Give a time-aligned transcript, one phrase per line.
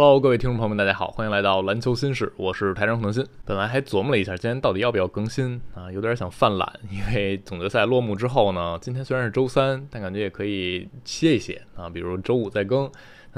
[0.00, 3.26] Hello，各位听众朋友们，大家好，欢迎来到篮球新事，我是台长可能新。
[3.44, 12.88] 本来还琢磨了一下，今天到底要不要更新啊，有点想犯懒，因为总决赛落幕之后呢，今天虽然是周三，但感觉也可以歇一歇啊，比如周五再更。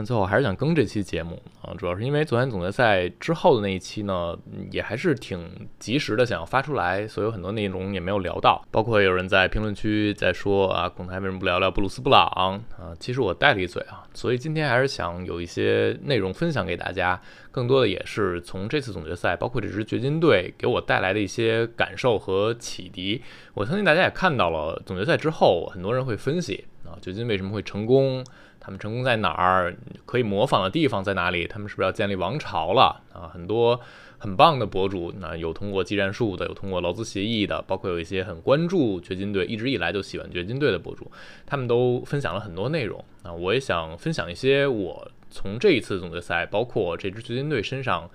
[0.05, 4.37] 最后还是想更这期节目啊，主要是因为昨天总决赛之后的那一期呢，
[4.71, 12.95] 也还是挺及时的，想要发出来，所以有很多内容也没有聊到，包括有人在评论区在说啊，孔台为什么不聊聊布鲁斯布朗啊？
[12.99, 23.23] 其实我带了一嘴啊，所以今天还是想有一些内容分享给大家，更多的也是从这次总决赛，包括这支掘金队给我带来的一些感受和启迪。
[23.55, 28.25] 我相信大家也看到了，总决赛之后，很多人会分析啊，掘金为什么会成功。
[28.63, 29.75] 他们成功在哪儿？
[30.05, 31.47] 可以模仿的地方在哪里？
[31.47, 33.31] 他们是不是要建立王朝了啊？
[33.33, 33.81] 很多
[34.19, 41.11] 很棒的博主，那有通过技战术的，有通过劳资协议的，包括有一些很关注掘金队，一直以来就喜欢掘金队的博主，
[41.47, 43.33] 他们都分享了很多内容啊。
[43.33, 48.11] 我也想分享一些我从这一次总决赛，包括这支掘金队身上。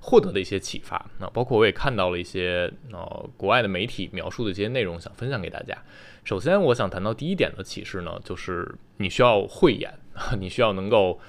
[0.00, 5.76] 获得的一些启发，那包括我也看到了一些呃国外的媒体描述的一些内容，想分享给大家。
[6.24, 9.92] 首先，我想谈到第一点的启示呢，就是你需要慧眼，
[10.40, 11.20] 你需要能够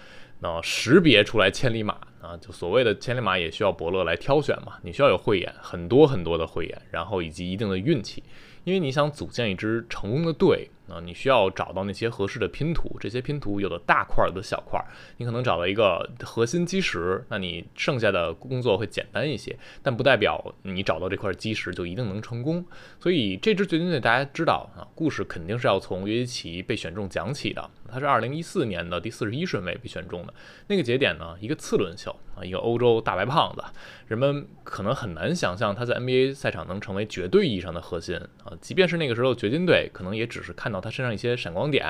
[0.42, 8.24] 呃识别出来千里马啊，就所谓的千里马也需要伯乐来挑选嘛，你需要有慧眼，很多很多的慧眼，然后以及一定的运气，
[8.64, 10.70] 因为你想组建一支成功的队。
[10.88, 14.84] 啊，你需要找到那些合适的拼图，这些拼图有的大块，有的小块，
[15.18, 22.66] 你可能找到一个核心基石，那你剩下的工作会简单一些，但不代表你找到这块基石就一定能成功。
[23.00, 27.70] 所以这支掘金队大家知道啊，故事肯定是要从约基奇被选中讲起的。
[27.94, 30.34] 他是二零一四年的第四十一顺位被选中的
[30.68, 33.62] 那个节点呢，一个次轮秀啊，一个欧洲大白胖子，
[34.08, 38.16] 人们可能很难想象他在 NBA 赛场能成为绝对意义上的核心
[38.46, 40.82] 啊，即便是那个时候掘金队可能也只是看到。
[40.82, 41.86] 他身上一些闪光点，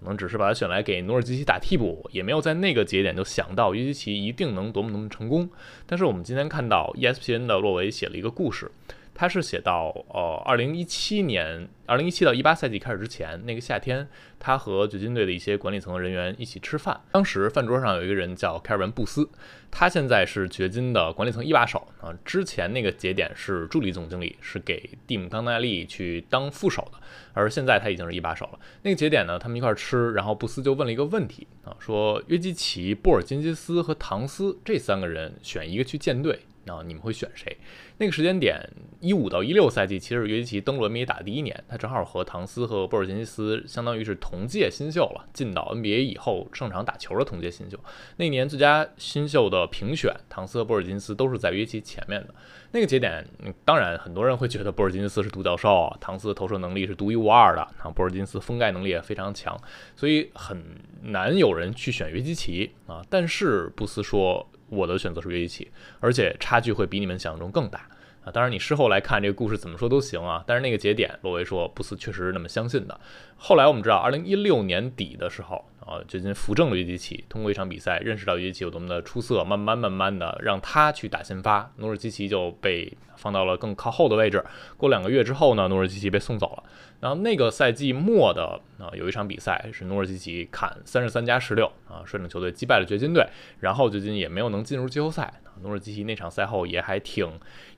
[0.00, 5.48] 可能只是把他选来给努尔基奇打替补，也没有在那个节点就想到约基奇一定能多么多么成功。
[5.86, 8.70] 但是我们今天看到 ESPN 的洛维写了一个故事。
[9.14, 14.08] 他是写到，呃，二零一七年，二零一七到一八赛季开始之前那个夏天，
[14.38, 16.98] 他和掘金队的一些管理层人员一起吃饭。
[17.12, 19.28] 当时饭桌上有一个人叫凯尔文·布斯，
[19.70, 22.12] 他现在是掘金的管理层一把手啊。
[22.24, 26.98] 之前那个节点是助理总经理，是给蒂姆·康奈利去当副手的，
[27.34, 28.58] 而现在他已经是一把手了。
[28.82, 36.40] 那个节点呢，他们一块吃，然后布斯就问了一个问题啊，说约基奇、波尔津吉斯和唐斯这三个人选一个去建队。
[36.64, 37.56] 那你们会选谁？
[37.98, 38.60] 那个时间点，
[39.00, 47.78] 一五到一六赛季，其实约基奇登陆 NBA 打第一年，他正好和唐斯和波尔津吉斯相当于是同届新秀了，进到 NBA 以后上场打球的同届新秀。
[48.16, 52.34] 那年最佳新秀的评选，唐斯和波尔津斯都是在约基奇前面的。
[52.72, 53.24] 那个节点，
[53.64, 59.56] 当然很多人会觉得波尔津斯是独角兽，唐斯的投射能力是独一无二的，啊，波尔津斯封盖能力也非常强，
[59.94, 60.60] 所以很
[61.02, 63.00] 难有人去选约基奇啊。
[63.08, 64.48] 但是布斯说。
[64.72, 67.86] 我的选择是约基奇，而且差距会比你们想象中更大
[68.24, 68.30] 啊！
[68.30, 70.44] 当然，你事后来看这个故事怎么说都行啊。
[70.46, 73.00] 但是那个节点，罗维说布斯确实是那么相信的。
[73.36, 84.44] 后来我们知道，二零一六年底的时候啊，掘金扶正了约基奇，通过一场比赛认识到约基奇有多么的出色，慢慢慢慢的让他去打先发，努尔基奇就被放到了更靠后的位置。
[84.76, 86.62] 过两个月之后呢，努尔基奇被送走了。
[87.00, 93.26] 然后那个赛季末的啊，有一场比赛是努尔基奇砍三十三加十六啊，率领球队击败了掘金队，
[93.58, 95.40] 然后掘金也没有能进入季后赛。
[95.62, 97.28] 努尔基奇那场赛后也还挺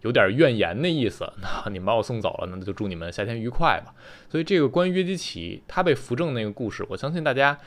[0.02, 3.94] 有点怨言的意思，那你们把我送走了，那就祝你们夏天愉快吧。
[4.28, 7.58] 所以这个关于约基奇他被扶正那个故事，我相信大家。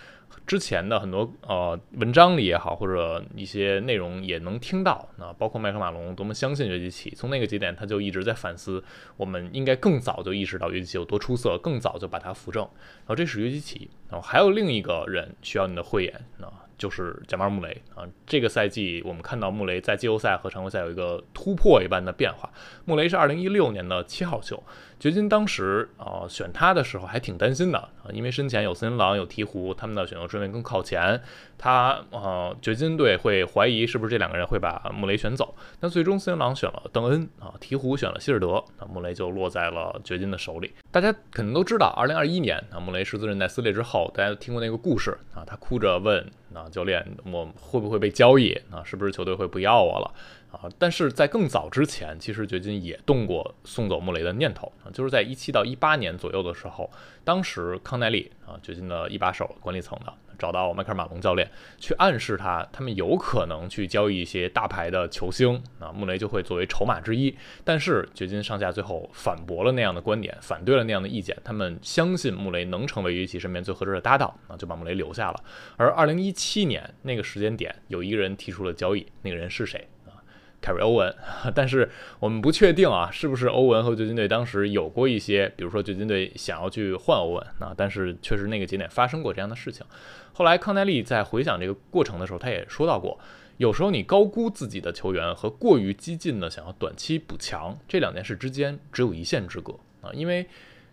[0.46, 8.84] 之前的很多呃文章里也好，或者一些内容也能听到，那包括麦克马龙多么相信约基奇，从那个节点他就一直在反思，
[9.16, 12.62] 我们应该更早就意识到约基奇有多出色，更早就把他扶正。
[12.62, 18.04] 然后这是约基奇，然后还有另一个人需要你的慧眼，那就是贾马尔·穆雷啊。
[18.26, 22.50] 这个赛季我们看到穆雷在季后赛和常规赛有一个突破一般的变化。
[22.86, 24.62] 穆雷是二零一六年的七号秀。
[25.00, 31.22] 掘金当时啊选他的时候还挺担心的啊，因为身前有森林狼有鹈鹕，他们的选秀顺位更靠前，
[31.58, 35.56] 他啊掘金队会怀疑是不是这两个人会把穆雷选走。
[35.82, 40.74] 那最终森林狼选了邓恩啊，鹈鹕选了希尔德，那穆雷就落在了掘金的手里。
[40.92, 46.20] 大家肯定都知道，二零二一年啊穆雷十字韧带撕裂之后，大家都听过那个故事啊，他哭着问
[46.56, 50.12] 啊教练我会不会被交易啊，是不是球队会不要我了？
[50.52, 56.90] 啊，但是在更早之前，其实掘金也动过送走穆雷的念头啊，就是在一七到一八年左右的时候，
[57.24, 67.36] 当时康奈利啊，掘金的一把手管理层的，找到迈克尔马龙教练去暗示他，他们有可能去交易一些大牌的球星，啊，穆雷就会作为筹码之一。
[67.66, 75.44] 但是掘金上下最后反驳了那样的观点，反对了那样的意见，他们相信穆雷能成为约基奇身边最合适的搭档，啊，就把穆雷留下了。
[75.76, 79.86] 而二零一七年那个时间点，有一个人提出了交易，那个人是谁？
[80.60, 81.16] 凯瑞·欧文，
[81.54, 81.90] 但是
[82.20, 89.86] 我们不确定啊，是不是欧文和掘金队当时有过一些，比如说掘金队想要去换欧文啊，但是确实那个节点发生过这样的事情。
[90.34, 93.20] 后来康奈利在回想这个过程的时候，他也说到过，
[93.58, 100.46] 有时候你高估自己的球员和过于激进的想要短期补强这两件事之间只有一线之隔啊，因为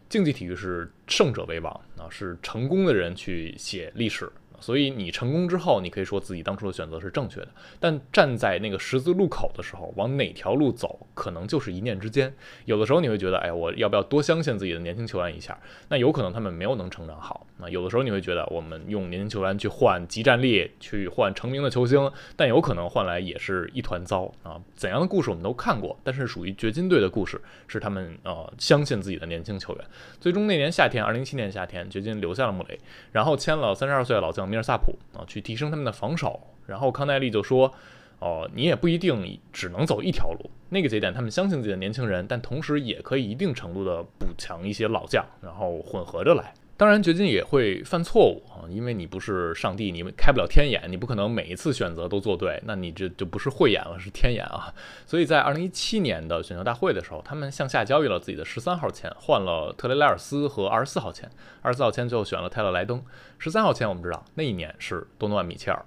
[0.09, 4.31] 竞技体育是胜者为王啊，是成功的人去写历史。
[4.65, 7.49] 所以你成功之后，你可以说自己当初的选择是正确的。
[7.79, 12.35] 但站在那个十字路口的时候，往哪条路走，可能就是一念之间。
[12.65, 15.61] 有的时候你会觉得，哎，我要不要多相信自己的年轻球员一下？
[15.91, 17.47] 那有可能他们没有能成长好。
[17.59, 24.59] 那有的时候你会觉得，我们用年轻球员去换集战力，去换成名的球星，但有可能换来也是一团糟啊。
[24.75, 29.85] 怎样的故事我们都看过，但是属于掘金队的故事是他们呃相信自己的年轻球员。
[30.19, 32.81] 最终那年夏天，二零一七年夏天，掘金留下了穆雷，
[33.13, 34.54] 然后签了三十二岁的老将。
[34.55, 36.41] 米尔萨普啊，去提升他们的防守。
[36.65, 37.75] 然后康奈利就说
[38.21, 40.49] ：“哦，你也不一定只能走一条路。
[40.69, 54.71] 那个节点，他们相信自己的年轻人，但同时也可以一定程度的补强一些老将，然后混合着来。”当然，掘金也会犯错误啊，因为你不是上帝，你们开不了天眼，你不可能每一次选择都做对，那你这就不是慧眼了，是天眼啊。
[55.07, 61.27] 所以在二零一七年的选秀大会的时候，他们向下交易了自己的十三号签，换了特雷莱尔斯和二十四号签，
[61.63, 63.03] 二十四号签最后选了泰勒莱登，
[63.39, 65.83] 十三号签我们知道那一年是多诺万米切尔，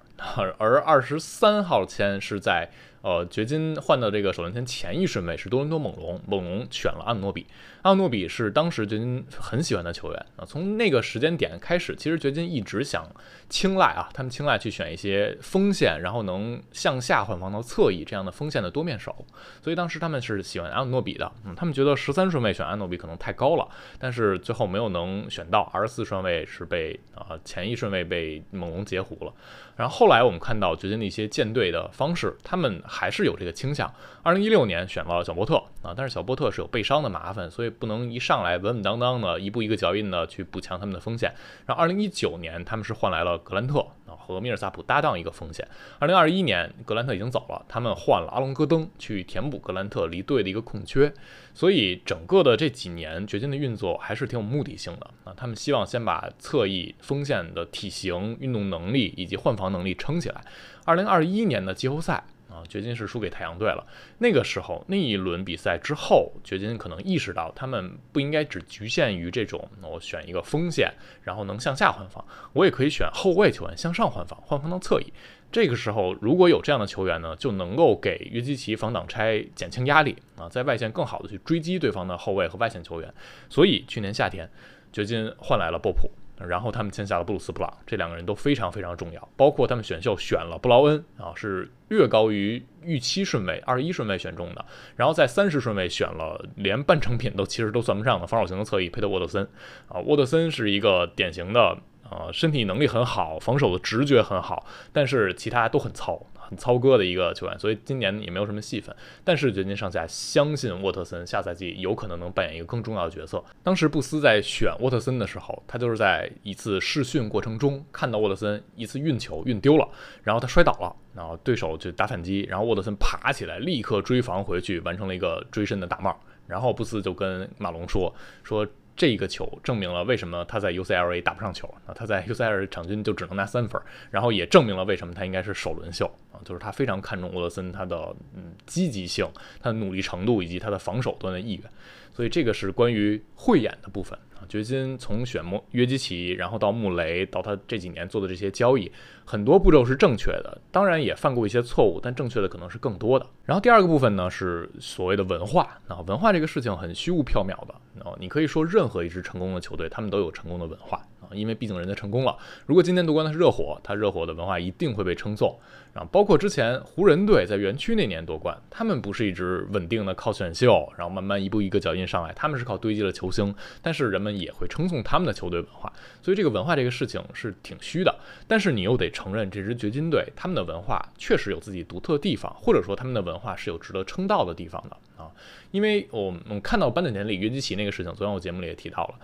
[0.58, 2.70] 而二十三号签是在。
[3.00, 7.46] 呃，掘金换到这个首轮签前一顺位是多伦多猛龙，猛龙选了阿努诺比，
[7.82, 10.44] 阿努诺比是当时掘金很喜欢的球员啊。
[10.44, 13.08] 从那个时间点开始，其实掘金一直想
[13.48, 19.24] 青睐啊，他们青睐去选一些锋线，然后能向下换防到侧翼这样的锋线的多面手。
[19.62, 23.66] 所以当时他们是喜欢阿努诺比的，嗯，他们觉得十三顺位选阿诺比可能太高了，
[23.96, 29.32] 但是最后没有能选到，二十四顺位是被啊前一顺位被猛龙截胡了。
[29.76, 33.92] 然后后来我们看到掘金的一些建队的方式，他们还是有这个倾向。
[34.22, 41.34] 二零一六年选了小波特啊，但是小波特是有背伤的麻烦，所以不能一上来稳稳当当的一步一个脚印的去补强他们的锋线。
[41.66, 45.68] 然后二零一九年他们是换来了格兰特啊，和米尔萨普搭档一个锋线。
[45.98, 51.12] 二零二一年格兰特已经走了，他们换了阿隆戈登去填补格兰特离队的一个空缺。
[51.54, 59.68] 所以整个的这几年掘金的运作还是挺有目的性的啊，他们希望先把侧翼锋线的体型、运动能力以及换防。
[59.68, 60.40] 能力撑起来。
[60.84, 63.86] 二零二一年的季后赛啊，掘金是输给太阳队了。
[64.18, 70.90] 那个时候，那一轮比赛之后，掘金可能意识到他们不应该只局限于这种，我选一个锋线，
[71.22, 72.24] 然后能向下换防，
[72.54, 75.12] 我也可以选后卫球员向上换防，换防到侧翼。
[75.52, 83.12] 这个时候，如果有这样的球员呢，就能够给约基奇防挡拆减轻压力啊，在外线更好的去追击对方的后卫和外线球员。
[83.50, 84.50] 所以去年夏天，
[84.90, 86.10] 掘金换来了波普。
[86.46, 89.28] 然后他们签下了布鲁斯·布朗，这两个人都非常非常重要。
[89.36, 94.64] 包括他们选秀选了布劳恩啊，是略高于预期顺位，二十一顺位选中的。
[94.96, 99.48] 然后在三十顺位选了连半成品都其实都算不上的防守型的侧翼佩德沃特森
[99.88, 101.76] 啊，沃特森是一个典型的
[102.10, 106.24] 呃身体能力很好，防守的直觉很好，但是其他都很糙。
[106.48, 108.94] 很操戈的一个球员，所以今年也没有什么戏份。
[109.22, 113.44] 但是掘金上下相信沃特森下赛季有可能能扮演一个更重要的角色。
[113.62, 119.86] 当时布斯在选沃特森的时候，他就是在一次试训过程中看到沃特森一次运球运丢了，
[120.22, 126.18] 然后他摔倒了，然后对手就打反击，然后沃特森爬起来立刻追防回去，完成了一个追身的大帽。
[126.46, 128.66] 然后布斯就跟马龙说说。
[128.98, 131.94] 这一个球证明了为什么他在 UCLA 打不上球啊？
[131.94, 136.42] 他在 UCLA 场均就只能拿三分，然后也证明了为什么他应该是首轮秀啊！
[136.44, 139.24] 就是他非常看重沃德森他的嗯积极性、
[139.62, 141.70] 他的努力程度以及他的防守端的意愿，
[142.18, 144.42] 所以这个是关于慧眼的部分啊。
[144.48, 148.90] 掘金从选莫约基奇，然后到穆雷，到他这几年做的这些交易，
[149.24, 153.26] 很多步骤是正确的，当然也犯过一些错误，但正确的可能是更多的。
[153.44, 161.30] 然后第二个部分呢，是所谓的文化啊，文化这个事情很虚无缥缈的啊，你可以说任何一支成功的球队，他们都有成功的文化啊。
[161.32, 162.36] 因为毕竟人家成功了。
[162.66, 165.56] 如果今年夺冠的是热火，他热火的文化一定会被称颂。
[165.94, 175.92] 然后包括之前湖人队在园区那年夺冠，他们不是一直稳定的靠选秀，然后慢慢一步一个脚印上来，他们是靠堆积了球星，但是人们也会称颂他们的球队文化。
[176.22, 178.18] 所以这个文化这个事情是挺虚的。
[178.46, 185.30] 但是你又得承认，这支掘金队他们的文化确实有自己独特的地方，或者说他们的文化是有值得称道的地方的啊。
[185.70, 189.14] 因为我们看到颁奖典礼约基奇那个事情，昨天我节目里也提到了。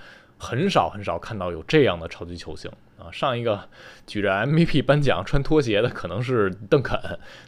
[0.44, 3.10] 很少很少看到有这样的超级球星啊！
[3.10, 3.66] 上一个
[4.06, 7.00] 举着 MVP 颁奖穿拖鞋的可能是邓肯，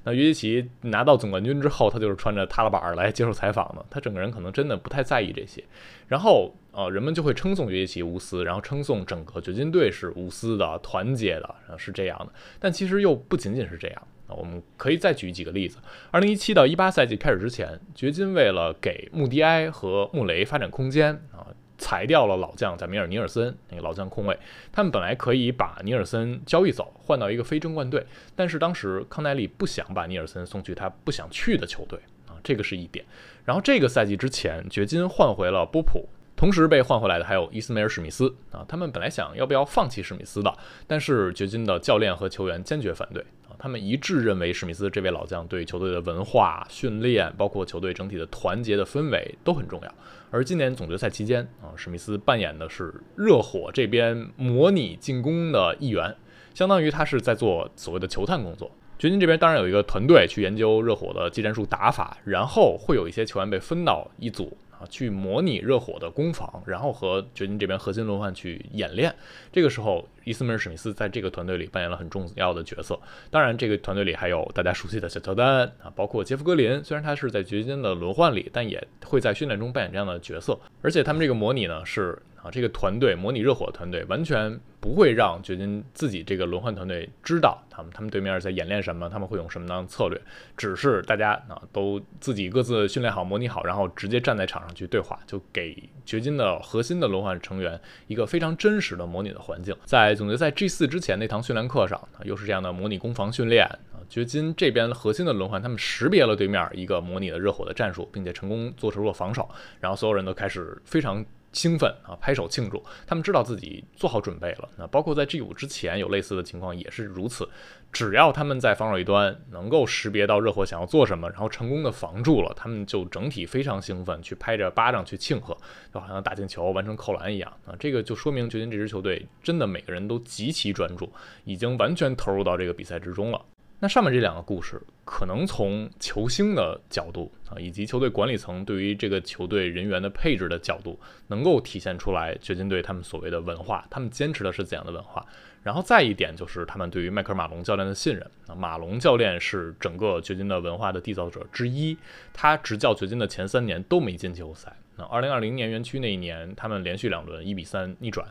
[0.05, 5.63] 那约基奇拿到总冠军之后，他就是穿着踏拉板来接受采访的，他整个人可能真的不太在意这些。
[6.09, 12.29] 然后呃，人们就会称颂约基奇无私，然后称颂整个掘金队是无私的、团结的，是这样的。
[12.59, 14.35] 但其实又不仅仅是这样啊！
[14.35, 15.79] 我们可以再举几个例子：
[16.11, 21.47] 二零一七到一八赛季开始之前，掘金为了给穆迪埃和穆雷发展空间啊。
[21.79, 24.39] 裁掉了老将贾米尔·尼尔森那个老将控卫，
[24.73, 33.05] 他们本来可以把尼尔森交易走，换到一个非争冠队，但是当时康奈利不想把尼尔森送去他不想去的球队啊，这个是一点。
[33.45, 40.53] 然后这个赛季之前，掘金换回了波普，同时被换回来的还有伊斯梅尔·史密斯啊，他们本来想要不要放弃史密斯的，
[40.87, 43.25] 但是掘金的教练和球员坚决反对。
[43.59, 49.95] 他们一致认为，史密斯这位老将对球队的文化训练，包括球队整体的团结的氛围都很重要。
[50.31, 56.15] 而今年总决赛期间啊，史密斯扮演的是热火这边模拟进攻的一员，
[56.55, 58.71] 相当于他是在做所谓的球探工作。
[58.99, 64.57] 掘金这边当然有一个团队去研究热火的技战术打法，然后会有一些球员被分到一组。
[64.79, 69.15] 啊，去模拟热火的攻防，然后和掘金这边核心轮换去演练。
[69.51, 72.99] 这个时候，伊斯梅尔·史密斯在这个团队里扮演了很重要的角色。
[73.31, 76.83] 当然，这个团队里还有大家熟悉的小乔丹啊，包括杰夫·格林。
[76.85, 80.59] 虽然他是在掘金的轮换里，但也会在训练中扮演这样的角色。
[80.83, 84.59] 而且他们这个模拟呢，是啊，这个团队模拟热火团队完全。
[84.79, 90.21] 不会让掘金自己这个轮换团队知道他们他们对面在演练什么，他们会用什么样的策略。
[90.57, 99.75] 只是大家啊都自己各自训练好、模拟好，然后直接站在场上去对话，就给掘金的核心的轮换成员一个非常真实的模拟的环境。
[99.85, 103.99] 在总决赛 G 四之前那堂训练课上，又是这样的模拟攻防训练啊。
[104.09, 109.49] 掘金这边核心的轮换，他们识别了对面一个模拟的热火的战术，并且成功做出了防守，
[109.81, 111.25] 然后所有人都开始非常。
[111.53, 112.83] 兴奋啊，拍手庆祝！
[113.07, 114.69] 他们知道自己做好准备了。
[114.77, 117.49] 那包括在 G 五之前有类似的情况也是如此。
[117.93, 125.57] 只要他们在防守一端能够识别到热火想要做什么，然后成功的防住了，他们就整体非常兴奋，去拍着巴掌去庆贺，
[125.95, 127.75] 就好像打进球、完成扣篮一样啊！
[127.79, 131.11] 这个就说明掘金这支球队真的每个人都极其专注，
[131.45, 133.41] 已经完全投入到这个比赛之中了。
[133.87, 145.25] 那上面这两个故事，可能从球星的角度啊，以及球队管理层对于这个球队人员的配置的角度，能够体现出来掘金队他们所谓的文化，他们坚持的是怎样的文化。
[145.63, 151.97] 然后再一点就是他们对于迈克尔·马龙教练的信任啊，马龙教练是整个掘金的文化的缔造者之一，
[152.33, 154.77] 他执教掘金的前三年都没进季后赛。
[154.97, 158.27] 那2020年园区那一年，他们连续两轮1比3逆转。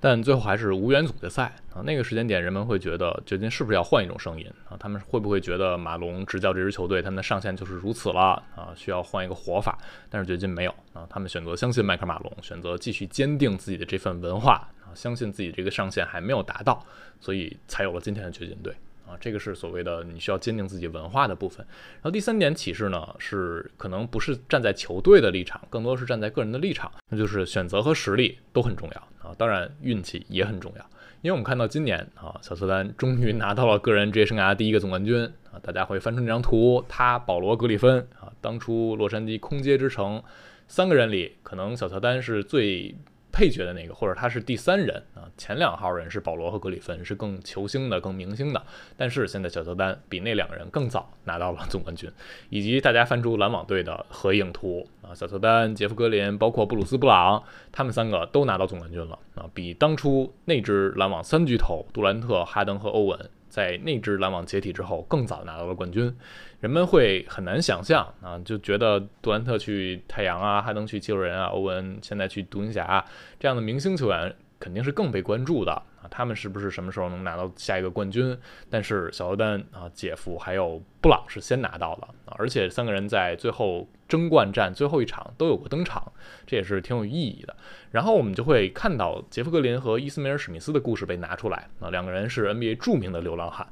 [0.00, 1.82] 但最后还是无缘总决赛啊！
[1.82, 4.76] 那个时间点，人们会觉得掘金是不是要换一种声音啊？
[4.78, 8.72] 他们会不会觉得马龙执教这支球队，他们的上限就是如此了啊？
[8.76, 9.76] 需要换一个活法？
[10.08, 16.84] 但是掘金没有啊，他们选择相信迈克·马龙，选择继续坚定自己的这份文化啊，相信自己这个上限还没有达到，
[17.18, 18.72] 所以才有了今天的掘金队。
[19.08, 21.64] 啊，这个是所谓的你需要坚定自己文化的部分。
[21.94, 30.84] 然后第三点启示呢，是可能不是站在球队的立场，更多是站在个人的立场，那就是选择和实力都很重要啊，当然运气也很重要。
[31.22, 40.22] 因为我们看到今年啊，小乔丹终于拿到了个人职业生涯第一个总冠军啊，大家会翻出那张图，他、保罗、格里芬啊，当初洛杉矶空接之城
[40.66, 42.94] 三个人里，可能小乔丹是最。
[43.38, 48.60] 配角的那个，或者他是第三人啊，前两号人是保罗和格里芬，是更球星的、更明星的。
[48.96, 52.10] 但是现在小乔丹比那两个人更早拿到了总冠军，
[52.48, 57.40] 以及大家翻出篮网队的合影图啊，小乔丹、杰夫格林，包括布鲁斯布朗，
[57.70, 63.30] 他们三个都拿到总冠军了啊，比当初那支篮网三巨头杜兰特、哈登和欧文。
[63.58, 66.14] 在那支篮网解体之后，更早拿到了冠军，
[66.60, 73.04] 人们会很难想象啊，就觉得杜兰特去太阳啊，还能去七六人啊，欧文现在去独行侠
[73.40, 78.36] 这样的明星球员肯定是更被关注的啊，他们是不是什么时候能拿到下一个冠军？
[78.68, 83.88] 但是小乔丹啊，姐夫还有布朗是先拿到的啊，而且三个人在最后。
[84.08, 86.10] 争冠战最后一场都有过登场，
[86.46, 87.54] 这也是挺有意义的。
[87.90, 93.70] 然后我们就会看到杰夫格林和伊斯梅尔史密斯的故事被拿出来啊，两个人是 NBA 著名的流浪汉。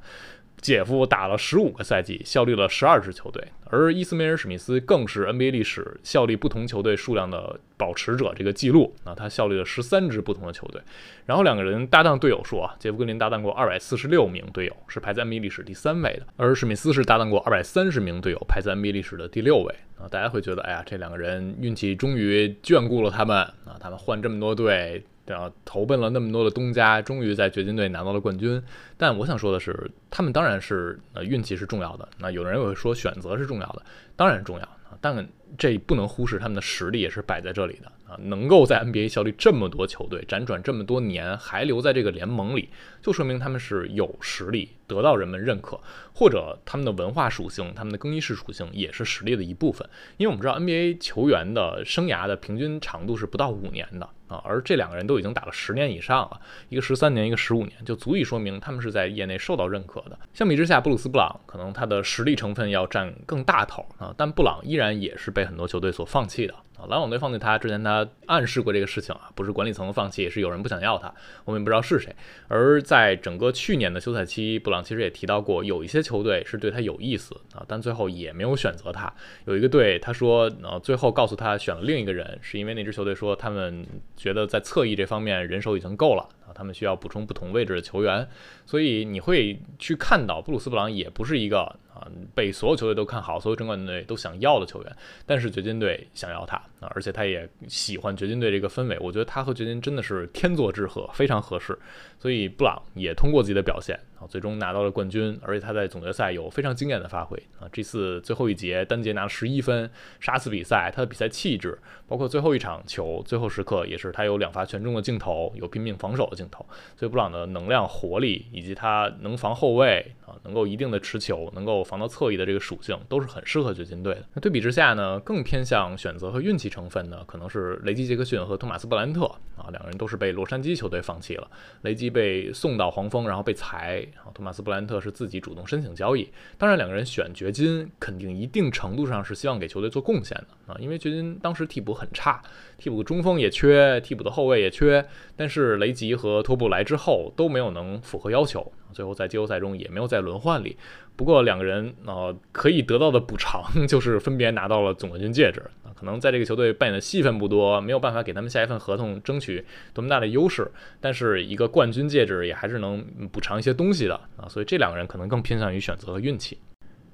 [0.61, 10.81] 姐夫打了十五个赛季，效力了十二支球队，而伊斯梅尔·史密斯更是 NBA 历史效力不同球队数量的保持者，这个记录啊，他效力了十三支不同的球队。
[11.25, 20.09] 然后两个人搭档队友数啊，杰夫·格林搭档过二百四十六名队友，是排在 NBA 历史第三位的；而史密斯是搭档过二百三十名队友，排在 NBA 历史的第六位啊。
[20.09, 25.05] 大家会觉得，哎呀，这两个人运气终于眷顾了他们啊，他们换这么多队。
[25.27, 28.63] 然后投奔了那么多的东家，终于在掘金队拿到了冠军。
[28.97, 32.09] 但我想说的是，他们当然是呃运气是重要的。
[32.19, 33.83] 那有人会说选择是重要的，
[34.15, 34.69] 当然重要。
[34.89, 35.29] 啊，但
[35.59, 42.69] 这不能忽视他们的实力也是摆在这里的啊，能够在 NBA 效力这么多球队，辗转这么多年还留在这个联盟里，
[43.03, 45.81] 就说明他们是有实力，得到人们认可，
[46.15, 49.89] 或者他们的文化属性、他们的更衣室属性也是实力的一部分。
[50.19, 54.09] 因为我们知道 NBA 球员的生涯的平均长度是不到五年的。
[54.29, 60.19] 啊，而这两个人都已经打了十年以上了，一个十三年，一个十五年，就足以说明他们是在业内受到认可的。
[60.35, 66.55] 相比之下，布鲁斯·布朗可能他的实力成分要占更大头啊，但布朗依然也是被很多球队所放弃的。
[66.79, 71.13] 啊，篮网队放弃他之前，他暗示过这个事情啊，不是管理层放弃，是有人不想要他，
[71.45, 72.15] 我们也不知道是谁。
[72.49, 79.13] 而在整个去年的休赛期，布朗其实也提到过，有一些球队是对他有意思啊，但最后也没有选择他。
[79.47, 88.27] 有一个队，他说，呃，最后告诉他选了另一个人，是因为那支球队说他们觉得在侧翼这方面人手已经够了，他们需要补充不同位置的球员。
[88.65, 91.79] 所以你会去看到布鲁斯·布朗也不是一个。
[91.97, 98.99] 啊，被所有球队都看好，所有争冠队都想要的球员，但是掘金队想要他啊，而且他也喜欢掘金队这个氛围。
[99.01, 101.79] 我觉得他和掘金真的是天作之合，非常合适。
[102.19, 107.69] 所以布朗也通过自己的表现啊，最终拿到了冠军，而且他在总决赛有非常惊艳的发挥啊。
[107.73, 110.91] 这次最后一节单节拿了十一分，杀死比赛。
[110.95, 116.65] 他的比赛气质，包括最后一场球，最后时刻也是他有两罚全中的镜头，有拼命防守的镜头。
[116.97, 124.25] 所以布朗的能量、活力以及他能防后卫啊，能够一定的持球，能够防到侧翼的这个属性，都是很适合掘金队的。
[124.33, 131.47] 那对比之下呢，更偏向选择和运气成分呢，可能是雷吉·杰克逊和托马斯·布兰特啊，两个人都是被洛杉矶球队放弃了。
[131.83, 132.07] 雷吉。
[132.07, 134.06] 被送到黄蜂，然后被裁。
[134.35, 136.29] 托马斯布兰特是自己主动申请交易。
[136.59, 140.77] 当然，两个人选掘金，肯定一定程度上是希望给球队做贡献的啊。
[140.79, 142.43] 因为掘金当时替补很差，
[142.79, 145.07] 替补的中锋也缺，替补的后卫也缺。
[145.37, 150.77] 但是雷吉和托布来之后都没有能符合要求，最后在季后赛中也没有在轮换里。
[151.17, 155.89] 不过两个人啊，可以得到的补偿 就是分别拿到了总冠军戒指啊。
[155.97, 160.71] 可能在这个球队扮演的戏份不多，没有办法给他们下一份合同争取多么大的优势，
[161.01, 166.59] 但是一个冠军戒指也还是能补偿一些东西的啊，所以这两个人可能更偏向于选择和运气。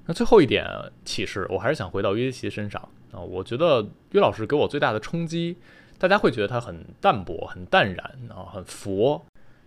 [0.05, 0.67] 那最后一点
[1.05, 2.81] 启示，我还是想回到约基奇身上
[3.13, 5.55] 啊，我觉得约老师给我最大的冲击，
[5.97, 9.25] 大家会觉得他很淡泊、很淡然啊，很佛。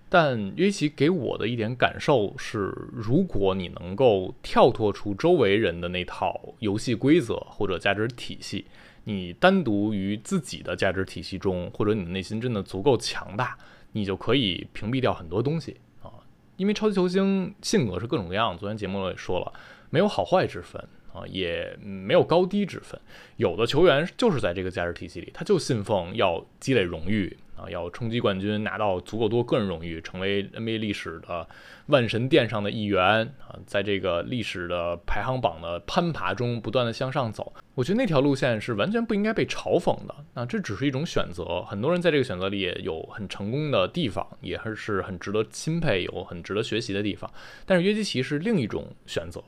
[0.09, 8.65] 但约奇给我的一点感受是，如果你能够跳脱出周围人的那套游戏规则或者价值体系，
[9.03, 13.59] 你单独于自己的价值体系中，或者你的内心真的足够强大，
[13.93, 16.11] 你就可以屏蔽掉很多东西啊。
[16.57, 19.53] 因为超级球星性格是各种各样，昨天节目也说了，
[19.91, 20.81] 没有好坏之分
[21.13, 22.99] 啊，也没有高低之分。
[23.39, 27.37] 有的球员就是在这个价值体系里，他就信奉要积累荣誉。
[27.57, 31.49] 啊，要冲击冠军，拿到足够多个人荣誉，成为 NBA 历史的
[31.87, 37.53] 万神殿上的一员啊，在这个历史的排行榜的攀爬中不断的向上走。
[37.75, 40.15] 我觉得那条路线是完全不应该被嘲讽的。
[40.35, 47.31] 那这只是一种选择，很多人在这个选择里也有很成功的地方，也是很值得钦佩，有很值得学习的地方。
[47.65, 49.43] 但是约基奇是另一种选择，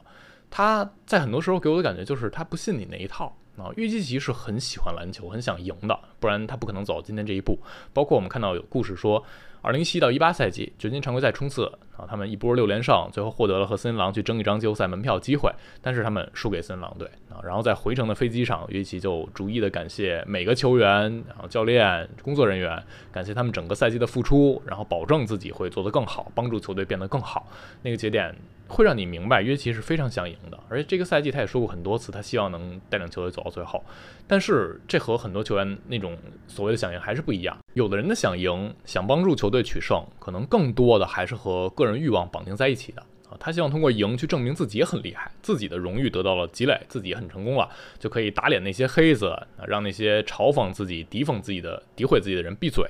[0.50, 3.36] 他在很多时候给我的感觉就是他不信你那一套。
[3.58, 7.58] 啊，约基奇是很喜欢篮球，很想赢的，不然他不可能走到今天这一步。
[7.92, 9.22] 包括我们看到有故事说，
[9.60, 11.64] 二零一七到一八赛季掘金常规赛冲刺
[11.96, 17.40] 啊，他们一波六连胜，最后获得了和森林狼去争一张季后赛门票机会，但是他们输给森林狼队啊。
[17.44, 20.88] 然后在回程的飞机上，约基奇就逐一的感谢每个球员，
[21.28, 27.46] 然后教练、工作人员，感谢他们整个赛季的付出，然后保证自己会做得更好，帮助球队变得更好。
[27.82, 28.34] 那个节点。
[28.70, 33.82] 会让你明白约基奇是非常想赢的，而且这个赛季他也说过很多次，他希望能带领球队走到最后。
[34.26, 36.14] 但是这和很多球员那种
[36.46, 37.56] 所谓的想赢还是不一样。
[37.72, 43.36] 有的人的想赢、想帮助球队取胜，可能更多的还是和个人欲望绑定在一起的啊。
[43.38, 49.36] 他希望通过赢去证明自己也很厉害，自己的荣誉得到了积累，自己很成功了，就可以打脸那些黑子，
[49.66, 52.84] 让那些嘲讽自己、诋讽自己的、诋毁自己的人闭嘴。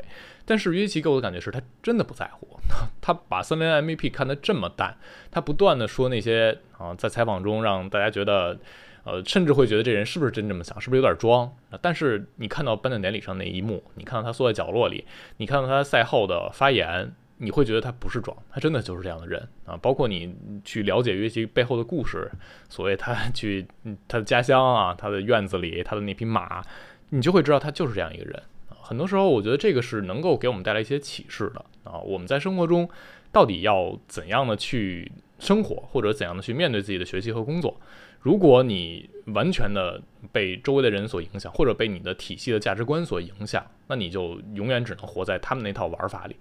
[0.44, 2.59] 但是约基奇给我的感觉是他真的不在乎，
[3.03, 4.96] 他把三连 MVP 看得这么淡，
[5.31, 8.59] 他不断的说那些啊，在采访中让大家觉得，
[9.05, 11.55] 呃，甚至会觉得这人是不是真这么想，是不是有点装？
[11.83, 15.05] 但是你看到颁奖典礼上那一幕，你看到他缩在角落里，
[15.37, 19.77] 你看到他赛后的发言，你会觉得他不是装，他真的就是这样的人啊！
[19.77, 22.31] 包括你去了解约西背后的故事，
[22.68, 23.66] 所谓他 去
[24.07, 26.62] 他的家乡啊，他的院子里，他的那匹马，
[27.11, 28.42] 你就会知道他就是这样一个人。
[28.83, 31.98] 很多时候，我觉得这个是能够给我们带来一些启示的啊。
[32.01, 32.88] 我们在生活中
[33.31, 37.79] 到底要怎样的去生活，或者怎样的去面对自己的学习和工作？
[38.20, 46.35] 如果你完全的被周围的人所影响，或者被你的体系的价值观所影响，那你就永远只能活在他们那套玩法里。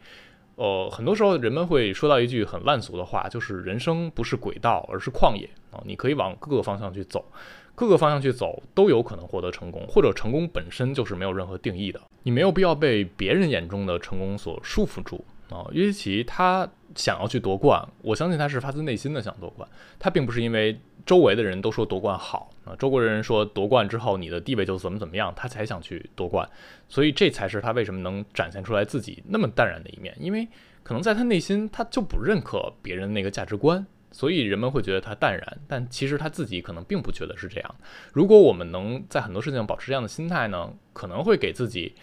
[0.58, 5.80] 呃，很多时候人们会说到一句很烂俗的话，就是人生不是轨道，而是旷野啊。
[5.86, 7.24] 你可以往各个方向去走。
[7.76, 12.02] 各个方向去走都有可能获得成功，或者成功本身就是没有任何定义的。
[12.24, 15.64] 你没有必要被别人眼中的成功所束缚住啊。
[15.72, 26.48] 约基奇他想要去夺冠，我相信他是发自内心的想夺冠，他并不是因为周围的人都说夺冠好啊，周围的人说夺冠之后你的地位就怎么怎么样，他才想去夺冠。
[26.90, 30.48] 所以这才是他为什么能展现出来自己那么淡然的一面，因为
[30.84, 33.86] 可能在他内心他就不认可别人那个价值观。
[34.10, 37.76] 所以人们会觉得他淡然，但其实他自己可能并不觉得是这样。
[38.14, 41.94] 如果我们能在很多事情保持这样的心态呢，可能会给自己，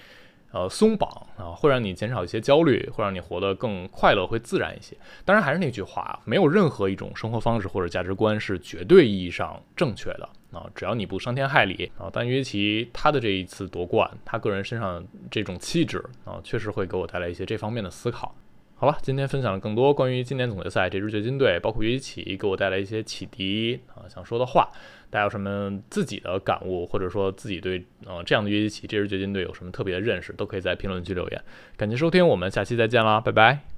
[0.52, 4.94] 呃，松绑啊，会让你减少一些焦虑，会让你活得更快乐，会自然一些。
[5.24, 12.08] 当然还是那句话，没有任何一种生活方式或者价值观是绝对意义上正确的啊，只要你不伤天害理啊。
[12.12, 18.34] 但约基奇他的这一次夺冠，他个人身上这种气质啊，确实会给我带来一些这方面的思考。
[18.76, 24.68] 好了，今天分享了更多关于今年总决赛这支掘金队，包括约基奇给我带来一些启迪啊，想说的话。
[25.10, 31.40] 大家有什么自己的感悟，或者说自己对呃这样的约基奇这支掘金队有什么特别的认识，都可以在评论区留言。
[31.76, 33.73] 感谢收听，我们下期再见啦，拜拜。